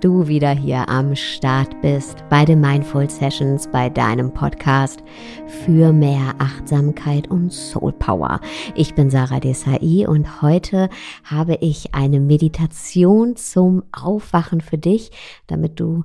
[0.00, 5.02] du wieder hier am Start bist bei den Mindful Sessions, bei deinem Podcast
[5.46, 8.40] für mehr Achtsamkeit und Soul Power.
[8.74, 10.88] Ich bin Sarah Desai und heute
[11.22, 15.10] habe ich eine Meditation zum Aufwachen für dich,
[15.46, 16.04] damit du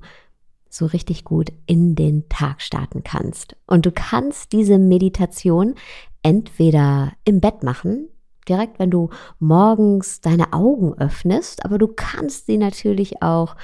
[0.68, 3.56] so richtig gut in den Tag starten kannst.
[3.66, 5.74] Und du kannst diese Meditation
[6.22, 8.08] entweder im Bett machen,
[8.48, 13.56] direkt wenn du morgens deine Augen öffnest, aber du kannst sie natürlich auch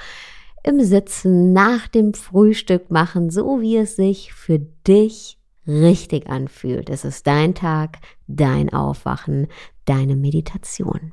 [0.63, 6.89] im Sitzen nach dem Frühstück machen, so wie es sich für dich richtig anfühlt.
[6.89, 9.47] Es ist dein Tag, dein Aufwachen,
[9.85, 11.11] deine Meditation.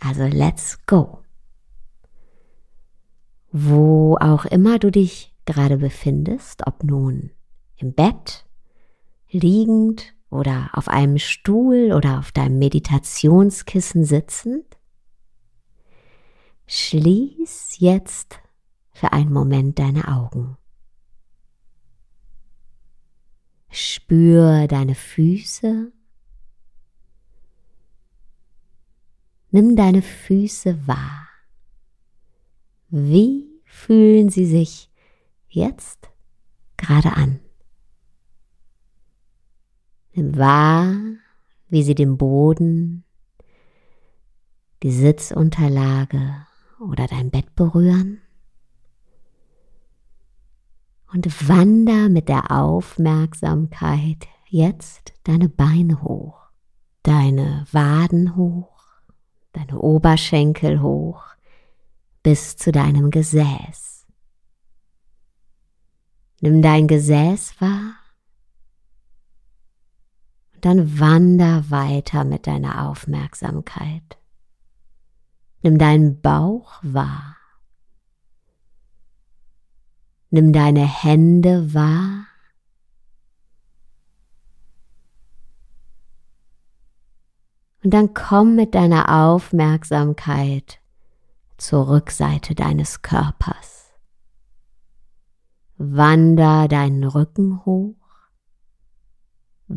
[0.00, 1.18] Also let's go.
[3.52, 7.30] Wo auch immer du dich gerade befindest, ob nun
[7.76, 8.44] im Bett,
[9.30, 14.64] liegend oder auf einem Stuhl oder auf deinem Meditationskissen sitzend,
[16.66, 18.40] schließ jetzt
[18.92, 20.56] für einen Moment deine Augen.
[23.68, 25.92] Spür deine Füße.
[29.50, 31.28] Nimm deine Füße wahr.
[32.88, 34.90] Wie fühlen sie sich
[35.48, 36.10] jetzt
[36.78, 37.41] gerade an?
[40.14, 40.94] Nimm wahr,
[41.68, 43.04] wie sie den Boden,
[44.82, 46.46] die Sitzunterlage
[46.80, 48.20] oder dein Bett berühren.
[51.12, 56.50] Und wander mit der Aufmerksamkeit jetzt deine Beine hoch,
[57.02, 58.84] deine Waden hoch,
[59.52, 61.24] deine Oberschenkel hoch
[62.22, 64.06] bis zu deinem Gesäß.
[66.40, 67.94] Nimm dein Gesäß wahr
[70.62, 74.18] dann wander weiter mit deiner Aufmerksamkeit.
[75.62, 77.36] Nimm deinen Bauch wahr.
[80.30, 82.26] Nimm deine Hände wahr.
[87.84, 90.80] Und dann komm mit deiner Aufmerksamkeit
[91.58, 93.92] zur Rückseite deines Körpers.
[95.76, 98.01] Wander deinen Rücken hoch.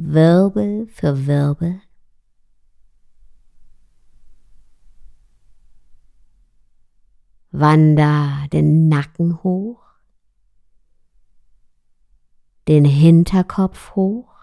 [0.08, 1.82] Wirbel für Wirbel.
[7.52, 9.82] Wander den Nacken hoch,
[12.68, 14.36] den Hinterkopf hoch,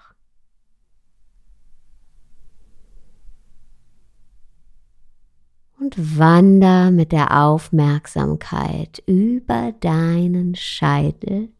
[5.78, 11.50] und wander mit der Aufmerksamkeit über deinen Scheitel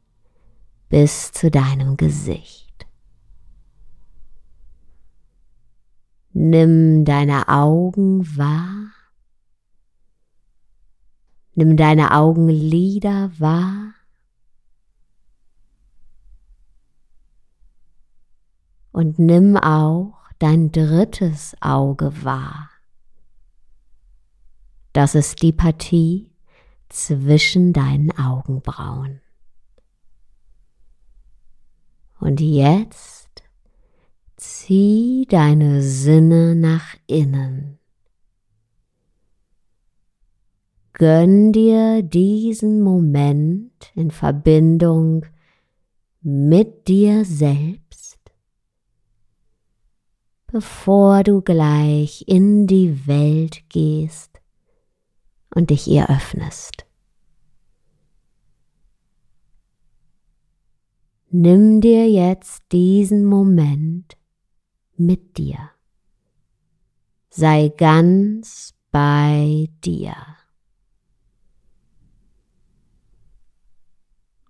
[0.89, 2.62] bis zu deinem Gesicht.
[6.33, 8.93] Nimm deine Augen wahr.
[11.55, 13.95] Nimm deine Augenlider wahr.
[18.93, 22.71] Und nimm auch dein drittes Auge wahr.
[24.93, 26.31] Das ist die Partie
[26.89, 29.21] zwischen deinen Augenbrauen.
[32.19, 33.22] Und jetzt
[34.43, 37.79] Zieh deine Sinne nach innen.
[40.95, 45.27] Gönn dir diesen Moment in Verbindung
[46.23, 48.19] mit dir selbst,
[50.49, 54.41] bevor du gleich in die Welt gehst
[55.55, 56.85] und dich ihr öffnest.
[61.31, 64.17] Nimm dir jetzt diesen Moment
[65.07, 65.59] mit dir.
[67.31, 70.15] Sei ganz bei dir.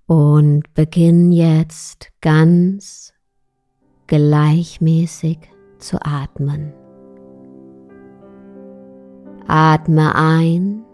[0.07, 3.15] Und beginn jetzt ganz
[4.09, 5.39] gleichmäßig
[5.79, 6.75] zu atmen.
[9.47, 10.85] Atme ein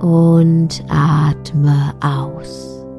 [0.00, 2.89] und atme aus.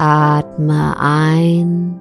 [0.00, 2.00] Atme ein.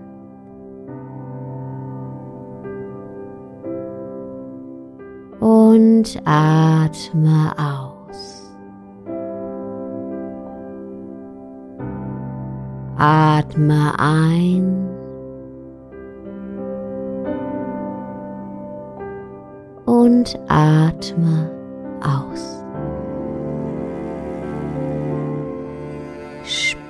[5.41, 8.55] Und atme aus.
[12.95, 14.87] Atme ein.
[19.85, 21.51] Und atme
[22.01, 22.63] aus.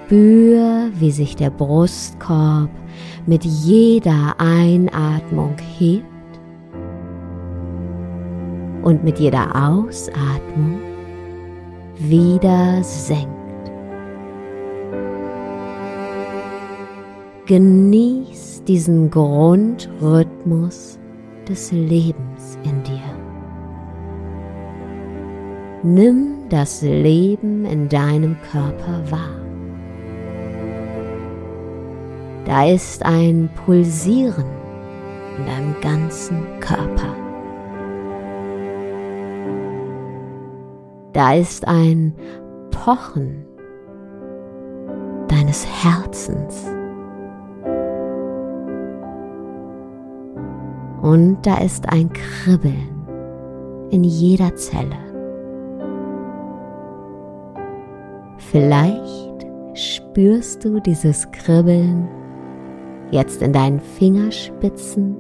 [0.10, 2.72] Spür, wie sich der Brustkorb
[3.28, 6.04] mit jeder Einatmung hebt
[8.82, 10.80] und mit jeder Ausatmung
[12.00, 13.30] wieder senkt.
[17.46, 20.98] Genieß diesen Grundrhythmus
[21.48, 23.00] des Lebens in dir.
[25.84, 29.39] Nimm das Leben in deinem Körper wahr.
[32.50, 34.44] Da ist ein Pulsieren
[35.38, 37.16] in deinem ganzen Körper.
[41.14, 42.16] Da ist ein
[42.72, 43.46] Pochen
[45.28, 46.66] deines Herzens.
[51.04, 53.06] Und da ist ein Kribbeln
[53.92, 54.98] in jeder Zelle.
[58.38, 59.46] Vielleicht
[59.76, 62.10] spürst du dieses Kribbeln
[63.12, 65.16] jetzt in deinen Fingerspitzen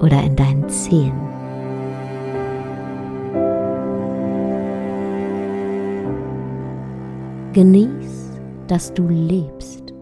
[0.00, 1.12] oder in deinen Zehen.
[7.52, 9.92] Genieß, dass du lebst.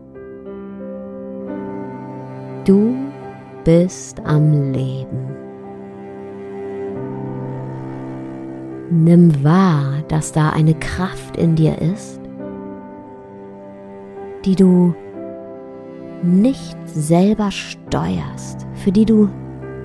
[2.64, 2.94] Du
[3.64, 5.36] bist am Leben.
[8.90, 12.20] Nimm wahr, dass da eine Kraft in dir ist,
[14.44, 14.94] die du
[16.22, 19.28] nicht selber steuerst, für die du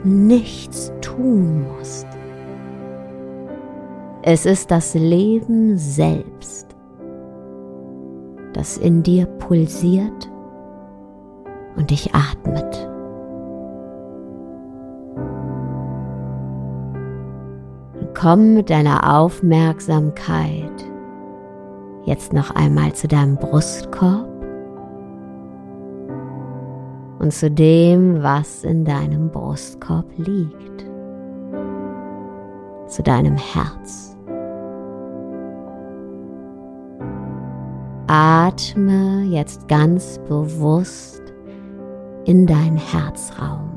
[0.04, 2.08] nichts tun musst.
[4.22, 6.76] Es ist das Leben selbst,
[8.54, 10.32] das in dir pulsiert
[11.76, 12.90] und dich atmet.
[18.14, 20.72] Komm mit deiner Aufmerksamkeit
[22.06, 24.35] jetzt noch einmal zu deinem Brustkorb
[27.26, 30.86] und zu dem, was in deinem Brustkorb liegt,
[32.88, 34.16] zu deinem Herz.
[38.06, 41.24] Atme jetzt ganz bewusst
[42.26, 43.72] in deinen Herzraum.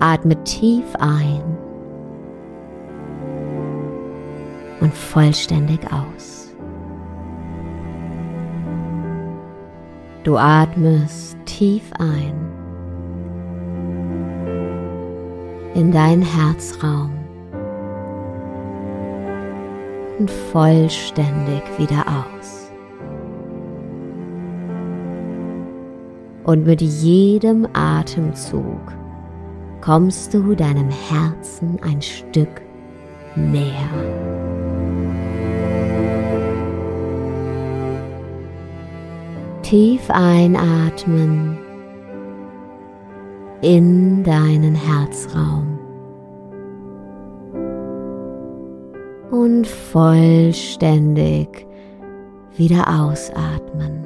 [0.00, 1.56] Atme tief ein
[4.80, 6.56] und vollständig aus.
[10.22, 12.34] Du atmest tief ein
[15.74, 17.10] in deinen Herzraum
[20.18, 22.70] und vollständig wieder aus.
[26.44, 28.80] Und mit jedem Atemzug
[29.80, 32.60] kommst du deinem Herzen ein Stück
[33.36, 34.29] näher.
[39.70, 41.56] Tief einatmen
[43.62, 45.78] in deinen Herzraum
[49.30, 51.68] und vollständig
[52.56, 54.04] wieder ausatmen.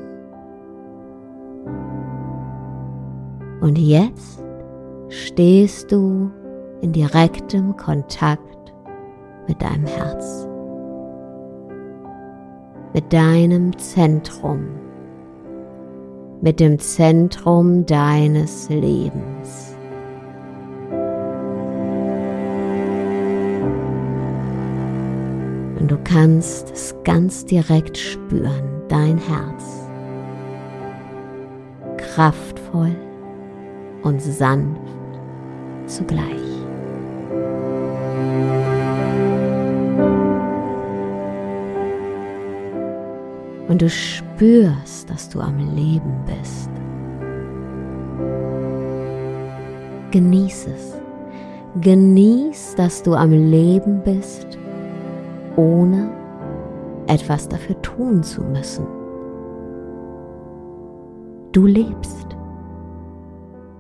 [3.63, 4.45] Und jetzt
[5.09, 6.31] stehst du
[6.83, 8.75] in direktem Kontakt
[9.49, 10.47] mit deinem Herz,
[12.93, 14.84] mit deinem Zentrum,
[16.45, 19.75] mit dem Zentrum deines Lebens.
[25.81, 29.89] Und du kannst es ganz direkt spüren, dein Herz.
[31.97, 32.95] Kraftvoll
[34.03, 34.83] und sanft
[35.87, 36.54] zugleich.
[43.75, 46.71] Und du spürst, dass du am Leben bist.
[50.13, 50.97] Genieß es.
[51.81, 54.47] Genieß, dass du am Leben bist,
[55.57, 56.09] ohne
[57.09, 58.87] etwas dafür tun zu müssen.
[61.51, 62.29] Du lebst.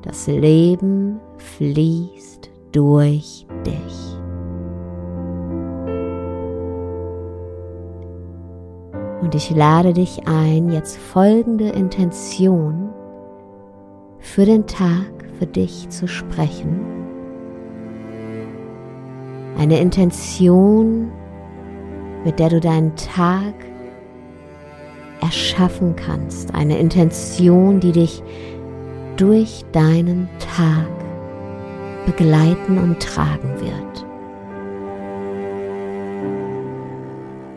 [0.02, 4.13] Das Leben fließt durch dich.
[9.34, 12.90] Ich lade dich ein, jetzt folgende Intention
[14.20, 15.10] für den Tag
[15.40, 16.78] für dich zu sprechen.
[19.58, 21.10] Eine Intention,
[22.24, 23.54] mit der du deinen Tag
[25.20, 26.54] erschaffen kannst.
[26.54, 28.22] Eine Intention, die dich
[29.16, 30.86] durch deinen Tag
[32.06, 34.13] begleiten und tragen wird.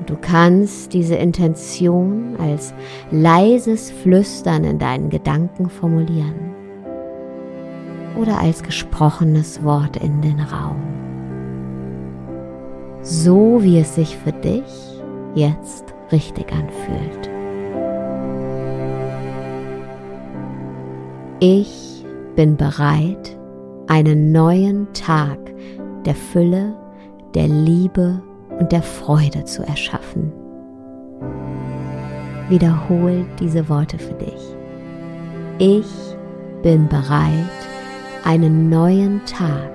[0.08, 2.74] Du kannst diese Intention als
[3.12, 6.56] leises Flüstern in deinen Gedanken formulieren
[8.18, 10.82] oder als gesprochenes Wort in den Raum.
[13.02, 14.64] So wie es sich für dich
[15.36, 17.30] jetzt richtig anfühlt.
[21.42, 23.38] Ich bin bereit,
[23.88, 25.38] einen neuen Tag
[26.06, 26.76] der Fülle,
[27.36, 28.22] der Liebe
[28.60, 30.32] und der Freude zu erschaffen.
[32.50, 34.56] Wiederhol diese Worte für dich.
[35.60, 35.88] Ich
[36.64, 37.34] bin bereit,
[38.24, 39.70] einen neuen Tag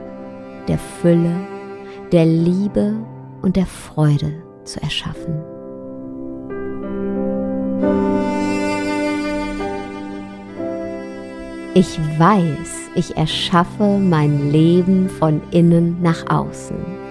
[0.69, 1.35] der Fülle,
[2.13, 2.95] der Liebe
[3.43, 4.33] und der Freude
[4.65, 5.41] zu erschaffen.
[11.75, 17.02] Ich weiß, ich erschaffe mein Leben von innen nach außen.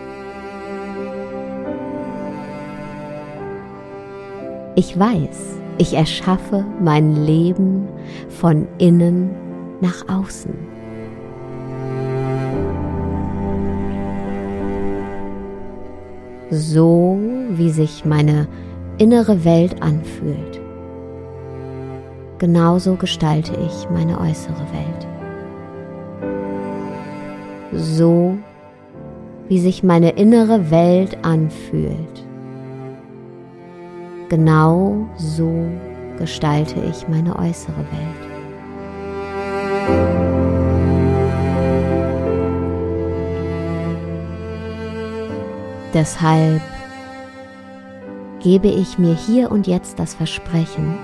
[4.75, 7.89] Ich weiß, ich erschaffe mein Leben
[8.29, 9.31] von innen
[9.81, 10.53] nach außen.
[16.49, 18.47] So wie sich meine
[18.97, 20.61] innere Welt anfühlt,
[22.37, 25.07] genauso gestalte ich meine äußere Welt.
[27.73, 28.37] So
[29.49, 32.25] wie sich meine innere Welt anfühlt,
[34.31, 35.51] Genau so
[36.17, 38.21] gestalte ich meine äußere Welt.
[45.93, 46.61] Deshalb
[48.39, 50.97] gebe ich mir hier und jetzt das Versprechen,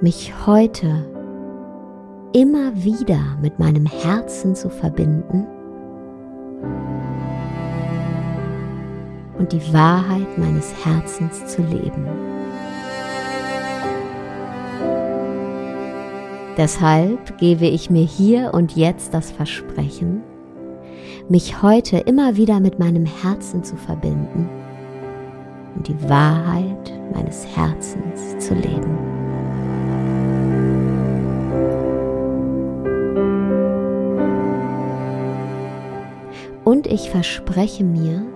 [0.00, 1.04] mich heute
[2.32, 5.46] immer wieder mit meinem Herzen zu verbinden
[9.38, 12.06] und die Wahrheit meines Herzens zu leben.
[16.56, 20.22] Deshalb gebe ich mir hier und jetzt das Versprechen,
[21.28, 24.48] mich heute immer wieder mit meinem Herzen zu verbinden
[25.76, 28.98] und die Wahrheit meines Herzens zu leben.
[36.64, 38.26] Und ich verspreche mir,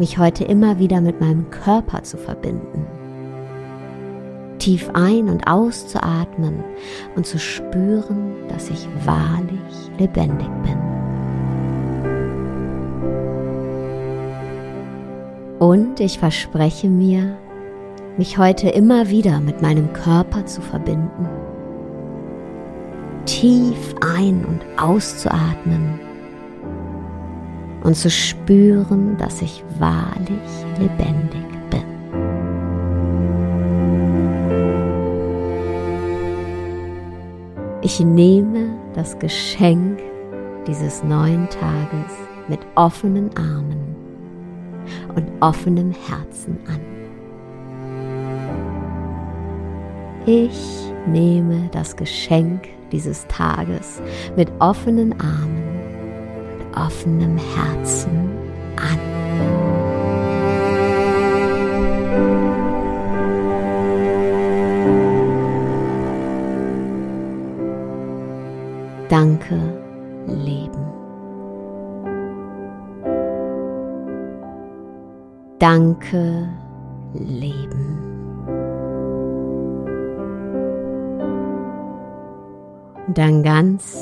[0.00, 2.86] mich heute immer wieder mit meinem Körper zu verbinden.
[4.58, 6.64] Tief ein- und auszuatmen
[7.16, 10.78] und zu spüren, dass ich wahrlich lebendig bin.
[15.58, 17.36] Und ich verspreche mir,
[18.16, 21.28] mich heute immer wieder mit meinem Körper zu verbinden.
[23.26, 26.00] Tief ein- und auszuatmen
[27.82, 31.84] und zu spüren, dass ich wahrlich lebendig bin.
[37.82, 40.00] Ich nehme das Geschenk
[40.66, 42.12] dieses neuen Tages
[42.48, 43.96] mit offenen Armen
[45.14, 46.80] und offenem Herzen an.
[50.26, 54.02] Ich nehme das Geschenk dieses Tages
[54.36, 55.99] mit offenen Armen
[56.74, 58.30] offenem Herzen
[58.76, 58.98] an.
[69.08, 69.58] Danke,
[70.26, 70.86] Leben.
[75.58, 76.48] Danke,
[77.12, 78.10] Leben.
[83.14, 83.98] dann ganz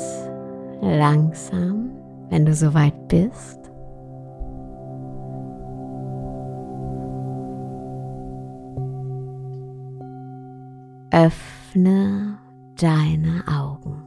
[0.81, 1.91] langsam
[2.29, 3.59] wenn du soweit bist.
[11.11, 12.37] Öffne
[12.79, 14.03] deine Augen.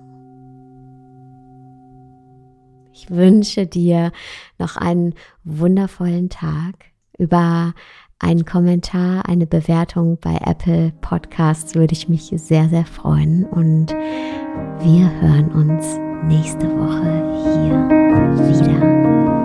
[2.93, 4.12] Ich wünsche dir
[4.59, 6.75] noch einen wundervollen Tag.
[7.19, 7.75] Über
[8.21, 13.45] einen Kommentar, eine Bewertung bei Apple Podcasts würde ich mich sehr, sehr freuen.
[13.45, 17.02] Und wir hören uns nächste Woche
[17.43, 17.88] hier
[18.49, 19.41] wieder.